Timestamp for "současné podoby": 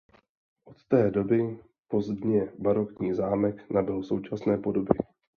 4.03-4.95